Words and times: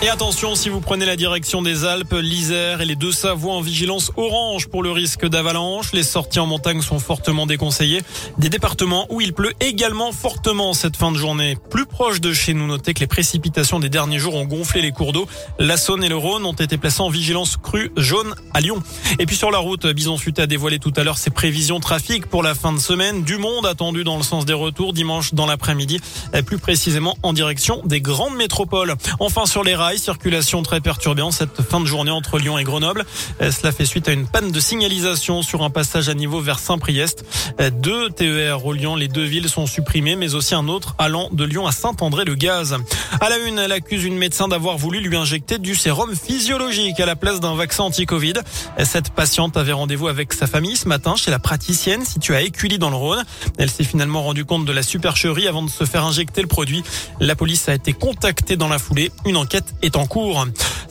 Et 0.00 0.08
attention, 0.08 0.54
si 0.54 0.68
vous 0.68 0.80
prenez 0.80 1.06
la 1.06 1.16
direction 1.16 1.60
des 1.60 1.84
Alpes, 1.84 2.14
l'Isère 2.22 2.80
et 2.80 2.84
les 2.84 2.94
deux 2.94 3.10
Savoies 3.10 3.52
en 3.52 3.60
vigilance 3.60 4.12
orange 4.16 4.68
pour 4.68 4.84
le 4.84 4.92
risque 4.92 5.26
d'avalanche. 5.26 5.92
Les 5.92 6.04
sorties 6.04 6.38
en 6.38 6.46
montagne 6.46 6.82
sont 6.82 7.00
fortement 7.00 7.46
déconseillées. 7.46 8.02
Des 8.38 8.48
départements 8.48 9.08
où 9.10 9.20
il 9.20 9.32
pleut 9.32 9.52
également 9.58 10.12
fortement 10.12 10.72
cette 10.72 10.96
fin 10.96 11.10
de 11.10 11.16
journée. 11.16 11.58
Plus 11.68 11.84
proche 11.84 12.20
de 12.20 12.32
chez 12.32 12.54
nous, 12.54 12.68
notez 12.68 12.94
que 12.94 13.00
les 13.00 13.08
précipitations 13.08 13.80
des 13.80 13.88
derniers 13.88 14.20
jours 14.20 14.36
ont 14.36 14.44
gonflé 14.44 14.82
les 14.82 14.92
cours 14.92 15.12
d'eau. 15.12 15.26
La 15.58 15.76
Saône 15.76 16.04
et 16.04 16.08
le 16.08 16.16
Rhône 16.16 16.46
ont 16.46 16.52
été 16.52 16.78
placés 16.78 17.00
en 17.00 17.08
vigilance 17.08 17.56
crue 17.56 17.90
jaune 17.96 18.36
à 18.54 18.60
Lyon. 18.60 18.80
Et 19.18 19.26
puis 19.26 19.34
sur 19.34 19.50
la 19.50 19.58
route, 19.58 19.84
Bison 19.84 20.16
Futé 20.16 20.42
a 20.42 20.46
dévoilé 20.46 20.78
tout 20.78 20.92
à 20.96 21.02
l'heure 21.02 21.18
ses 21.18 21.30
prévisions 21.30 21.80
trafic 21.80 22.26
pour 22.26 22.44
la 22.44 22.54
fin 22.54 22.72
de 22.72 22.78
semaine. 22.78 23.24
Du 23.24 23.36
monde 23.36 23.66
attendu 23.66 24.04
dans 24.04 24.16
le 24.16 24.22
sens 24.22 24.44
des 24.44 24.52
retours 24.52 24.92
dimanche 24.92 25.34
dans 25.34 25.46
l'après-midi, 25.46 26.00
plus 26.46 26.58
précisément 26.58 27.18
en 27.24 27.32
direction 27.32 27.82
des 27.84 28.00
grandes 28.00 28.36
métropoles. 28.36 28.94
Enfin 29.18 29.44
sur 29.44 29.64
les 29.64 29.74
rails, 29.74 29.87
circulation 29.96 30.62
très 30.62 30.80
perturbée 30.80 31.22
en 31.22 31.30
cette 31.30 31.62
fin 31.62 31.80
de 31.80 31.86
journée 31.86 32.10
entre 32.10 32.38
Lyon 32.38 32.58
et 32.58 32.64
Grenoble. 32.64 33.04
Euh, 33.40 33.50
cela 33.50 33.72
fait 33.72 33.86
suite 33.86 34.08
à 34.08 34.12
une 34.12 34.26
panne 34.26 34.50
de 34.50 34.60
signalisation 34.60 35.42
sur 35.42 35.62
un 35.62 35.70
passage 35.70 36.08
à 36.08 36.14
niveau 36.14 36.40
vers 36.40 36.58
Saint-Priest. 36.58 37.24
Euh, 37.60 37.70
deux 37.70 38.10
TER 38.10 38.64
au 38.66 38.72
Lyon, 38.72 38.96
les 38.96 39.08
deux 39.08 39.24
villes 39.24 39.48
sont 39.48 39.66
supprimées, 39.66 40.16
mais 40.16 40.34
aussi 40.34 40.54
un 40.54 40.68
autre 40.68 40.94
allant 40.98 41.28
de 41.32 41.44
Lyon 41.44 41.66
à 41.66 41.72
Saint-André-le-Gaz. 41.72 42.76
À 43.20 43.28
la 43.28 43.38
une, 43.38 43.58
elle 43.58 43.72
accuse 43.72 44.04
une 44.04 44.18
médecin 44.18 44.48
d'avoir 44.48 44.76
voulu 44.76 45.00
lui 45.00 45.16
injecter 45.16 45.58
du 45.58 45.74
sérum 45.74 46.14
physiologique 46.14 47.00
à 47.00 47.06
la 47.06 47.16
place 47.16 47.40
d'un 47.40 47.54
vaccin 47.54 47.84
anti-Covid. 47.84 48.34
Euh, 48.78 48.84
cette 48.84 49.10
patiente 49.10 49.56
avait 49.56 49.72
rendez-vous 49.72 50.08
avec 50.08 50.32
sa 50.32 50.46
famille 50.46 50.76
ce 50.76 50.88
matin 50.88 51.16
chez 51.16 51.30
la 51.30 51.38
praticienne 51.38 52.04
située 52.04 52.36
à 52.36 52.42
Écully 52.42 52.78
dans 52.78 52.90
le 52.90 52.96
Rhône. 52.96 53.24
Elle 53.58 53.70
s'est 53.70 53.84
finalement 53.84 54.22
rendue 54.22 54.44
compte 54.44 54.64
de 54.64 54.72
la 54.72 54.82
supercherie 54.82 55.46
avant 55.46 55.62
de 55.62 55.70
se 55.70 55.84
faire 55.84 56.04
injecter 56.04 56.42
le 56.42 56.48
produit. 56.48 56.82
La 57.20 57.36
police 57.36 57.68
a 57.68 57.74
été 57.74 57.92
contactée 57.92 58.56
dans 58.56 58.68
la 58.68 58.78
foulée. 58.78 59.10
Une 59.24 59.36
enquête 59.36 59.74
est 59.82 59.96
en 59.96 60.06
cours. 60.06 60.46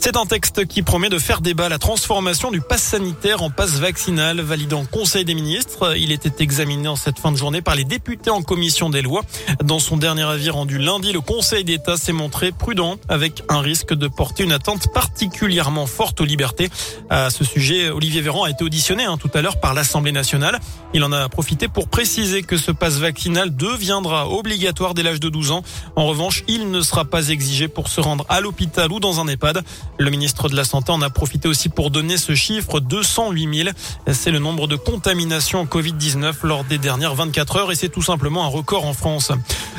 C'est 0.08 0.16
un 0.16 0.26
texte 0.26 0.66
qui 0.68 0.84
promet 0.84 1.10
de 1.10 1.20
faire 1.20 1.42
débat 1.42 1.68
la 1.68 1.80
transformation 1.80 2.50
du 2.50 2.62
pass 2.62 2.82
sanitaire 2.82 3.44
en 3.44 3.50
passe 3.50 3.72
vaccinal 3.72 4.40
validé 4.40 4.74
en 4.74 4.86
Conseil 4.86 5.26
des 5.26 5.34
ministres. 5.34 5.98
Il 5.98 6.14
était 6.14 6.42
examiné 6.42 6.88
en 6.88 6.96
cette 6.96 7.20
fin 7.20 7.34
de 7.34 7.36
journée 7.36 7.62
par 7.62 7.76
les 7.76 7.84
députés 7.84 8.30
en 8.30 8.42
commission 8.42 8.90
des 8.90 9.02
lois. 9.02 9.24
Dans 9.66 9.80
son 9.80 9.98
dernier 9.98 10.24
avis 10.24 10.50
rendu 10.50 10.78
lundi, 10.78 11.12
le 11.12 11.20
Conseil 11.20 11.66
d'État 11.66 11.98
s'est 11.98 12.14
montré 12.14 12.54
prudent 12.54 12.96
avec 13.10 13.44
un 13.50 13.60
risque 13.60 13.94
de 13.94 14.08
porter 14.08 14.44
une 14.44 14.54
attente 14.54 14.94
particulièrement 14.94 15.88
forte 15.88 16.22
aux 16.22 16.26
libertés. 16.26 16.70
À 17.10 17.30
ce 17.30 17.44
sujet, 17.44 17.90
Olivier 17.90 18.22
Véran 18.22 18.46
a 18.46 18.50
été 18.50 18.64
auditionné 18.64 19.04
hein, 19.04 19.18
tout 19.18 19.32
à 19.34 19.42
l'heure 19.42 19.60
par 19.60 19.74
l'Assemblée 19.74 20.14
nationale. 20.14 20.62
Il 20.94 21.04
en 21.04 21.12
a 21.12 21.28
profité 21.28 21.68
pour 21.68 21.90
préciser 21.90 22.44
que 22.44 22.56
ce 22.56 22.72
passe 22.72 22.96
vaccinal 22.96 23.54
deviendra 23.54 24.30
obligatoire 24.30 24.94
dès 24.94 25.04
l'âge 25.04 25.20
de 25.20 25.28
12 25.28 25.52
ans. 25.52 25.64
En 25.98 26.08
revanche, 26.08 26.46
il 26.48 26.72
ne 26.72 26.80
sera 26.80 27.04
pas 27.04 27.28
exigé 27.28 27.68
pour 27.68 27.90
se 27.90 28.00
rendre 28.00 28.26
à 28.30 28.40
l'hôpital 28.40 28.90
ou 28.94 29.02
dans 29.02 29.20
un 29.20 29.28
EHPAD. 29.28 29.66
Le 30.00 30.10
ministre 30.12 30.50
de 30.50 30.56
la 30.56 30.64
Santé 30.64 30.92
en 30.92 31.02
a 31.02 31.10
profité 31.10 31.48
aussi 31.48 31.70
pour 31.70 31.90
donner 31.90 32.18
ce 32.18 32.36
chiffre 32.36 32.80
208 32.80 33.64
000. 33.64 33.70
C'est 34.12 34.32
le 34.32 34.40
nombre 34.40 34.68
de 34.68 34.76
contaminations 34.76 35.66
Covid-19 35.66 36.34
lors 36.44 36.64
des 36.64 36.78
dernières 36.78 37.16
24 37.16 37.56
heures 37.58 37.72
et 37.72 37.76
c'est 37.76 37.90
tout 37.90 38.02
simplement 38.02 38.44
un 38.46 38.48
record 38.48 38.86
en 38.86 38.94
France. 38.94 39.32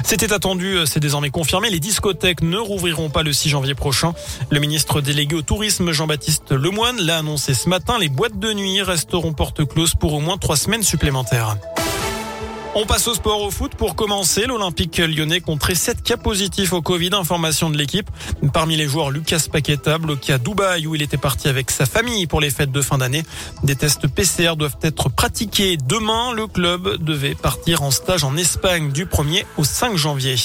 C'était 0.04 0.32
attendu, 0.32 0.78
c'est 0.86 1.00
désormais 1.00 1.30
confirmé. 1.30 1.70
Les 1.70 1.80
discothèques 1.80 2.42
ne 2.42 2.58
rouvriront 2.58 3.10
pas 3.10 3.22
le 3.22 3.32
6 3.32 3.50
janvier 3.50 3.74
prochain. 3.74 4.12
Le 4.50 4.58
ministre 4.58 5.00
délégué 5.00 5.36
au 5.36 5.42
tourisme, 5.42 5.92
Jean-Baptiste 5.92 6.52
Lemoine, 6.52 7.00
l'a 7.00 7.18
annoncé 7.18 7.54
ce 7.54 7.68
matin. 7.68 7.98
Les 7.98 8.08
boîtes 8.08 8.38
de 8.38 8.52
nuit 8.52 8.82
resteront 8.82 9.32
porte 9.32 9.64
close 9.66 9.94
pour 9.94 10.14
au 10.14 10.20
moins 10.20 10.38
trois 10.38 10.56
semaines 10.56 10.82
supplémentaires. 10.82 11.56
On 12.74 12.86
passe 12.86 13.08
au 13.08 13.14
sport 13.14 13.42
au 13.42 13.50
foot 13.50 13.74
pour 13.74 13.96
commencer. 13.96 14.44
L'Olympique 14.46 14.98
lyonnais 14.98 15.40
compterait 15.40 15.74
7 15.74 16.02
cas 16.02 16.16
positifs 16.16 16.72
au 16.72 16.82
Covid. 16.82 17.10
Information 17.12 17.70
de 17.70 17.78
l'équipe. 17.78 18.08
Parmi 18.52 18.76
les 18.76 18.86
joueurs, 18.86 19.10
Lucas 19.10 19.46
Paqueta, 19.50 19.98
bloqué 19.98 20.34
à 20.34 20.38
Dubaï 20.38 20.86
où 20.86 20.94
il 20.94 21.02
était 21.02 21.16
parti 21.16 21.48
avec 21.48 21.70
sa 21.70 21.86
famille 21.86 22.26
pour 22.26 22.40
les 22.40 22.50
fêtes 22.50 22.70
de 22.70 22.80
fin 22.82 22.98
d'année. 22.98 23.24
Des 23.64 23.74
tests 23.74 24.06
PCR 24.06 24.54
doivent 24.56 24.76
être 24.82 25.08
pratiqués 25.08 25.76
demain. 25.76 26.32
Le 26.32 26.46
club 26.46 27.02
devait 27.02 27.34
partir 27.34 27.82
en 27.82 27.90
stage 27.90 28.22
en 28.22 28.36
Espagne 28.36 28.92
du 28.92 29.06
1er 29.06 29.44
au 29.56 29.64
5 29.64 29.96
janvier. 29.96 30.36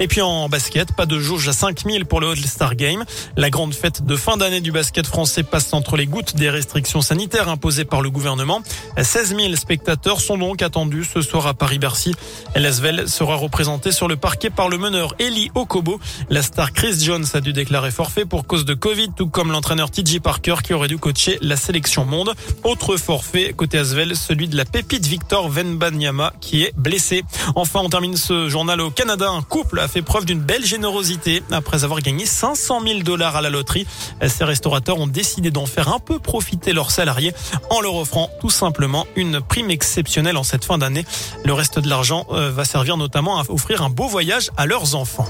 Et 0.00 0.08
puis 0.08 0.22
en 0.22 0.48
basket, 0.48 0.92
pas 0.92 1.06
de 1.06 1.18
jauge 1.18 1.48
à 1.48 1.52
5000 1.52 2.06
pour 2.06 2.20
le 2.20 2.30
All-Star 2.30 2.76
Game. 2.76 3.04
La 3.36 3.50
grande 3.50 3.74
fête 3.74 4.06
de 4.06 4.16
fin 4.16 4.36
d'année 4.36 4.60
du 4.60 4.72
basket 4.72 5.06
français 5.06 5.42
passe 5.42 5.74
entre 5.74 5.96
les 5.96 6.06
gouttes 6.06 6.36
des 6.36 6.48
restrictions 6.48 7.02
sanitaires 7.02 7.48
imposées 7.48 7.84
par 7.84 8.00
le 8.00 8.10
gouvernement. 8.10 8.62
16 8.96 9.36
000 9.36 9.56
spectateurs 9.56 10.20
sont 10.20 10.38
donc 10.38 10.62
attendus 10.62 11.04
ce 11.12 11.20
soir 11.20 11.46
à 11.46 11.52
Paris 11.52 11.63
Paris-Bercy. 11.64 12.14
L'Asvel 12.56 13.08
sera 13.08 13.36
représenté 13.36 13.90
sur 13.90 14.06
le 14.06 14.16
parquet 14.16 14.50
par 14.50 14.68
le 14.68 14.76
meneur 14.76 15.14
Eli 15.18 15.50
Okobo. 15.54 15.98
La 16.28 16.42
star 16.42 16.74
Chris 16.74 17.00
Jones 17.00 17.24
a 17.32 17.40
dû 17.40 17.54
déclarer 17.54 17.90
forfait 17.90 18.26
pour 18.26 18.46
cause 18.46 18.66
de 18.66 18.74
Covid, 18.74 19.12
tout 19.16 19.28
comme 19.28 19.50
l'entraîneur 19.50 19.90
TJ 19.90 20.20
Parker 20.20 20.56
qui 20.62 20.74
aurait 20.74 20.88
dû 20.88 20.98
coacher 20.98 21.38
la 21.40 21.56
sélection 21.56 22.04
monde. 22.04 22.34
Autre 22.64 22.98
forfait 22.98 23.54
côté 23.56 23.78
Asvel, 23.78 24.14
celui 24.14 24.46
de 24.48 24.58
la 24.58 24.66
pépite 24.66 25.06
Victor 25.06 25.48
Venbanyama 25.48 26.34
qui 26.42 26.64
est 26.64 26.76
blessé. 26.76 27.24
Enfin, 27.54 27.80
on 27.82 27.88
termine 27.88 28.18
ce 28.18 28.50
journal 28.50 28.82
au 28.82 28.90
Canada. 28.90 29.30
Un 29.30 29.40
couple 29.40 29.80
a 29.80 29.88
fait 29.88 30.02
preuve 30.02 30.26
d'une 30.26 30.40
belle 30.40 30.66
générosité 30.66 31.42
après 31.50 31.84
avoir 31.84 32.00
gagné 32.02 32.26
500 32.26 32.82
000 32.86 32.98
dollars 33.04 33.36
à 33.36 33.40
la 33.40 33.48
loterie. 33.48 33.86
Ces 34.28 34.44
restaurateurs 34.44 34.98
ont 35.00 35.06
décidé 35.06 35.50
d'en 35.50 35.64
faire 35.64 35.88
un 35.88 35.98
peu 35.98 36.18
profiter 36.18 36.74
leurs 36.74 36.90
salariés 36.90 37.32
en 37.70 37.80
leur 37.80 37.94
offrant 37.94 38.28
tout 38.42 38.50
simplement 38.50 39.06
une 39.16 39.40
prime 39.40 39.70
exceptionnelle 39.70 40.36
en 40.36 40.42
cette 40.42 40.66
fin 40.66 40.76
d'année. 40.76 41.06
Reste 41.54 41.78
de 41.78 41.88
l'argent 41.88 42.26
euh, 42.30 42.50
va 42.50 42.64
servir 42.64 42.96
notamment 42.96 43.38
à 43.38 43.44
offrir 43.48 43.82
un 43.82 43.90
beau 43.90 44.08
voyage 44.08 44.50
à 44.56 44.66
leurs 44.66 44.94
enfants. 44.94 45.28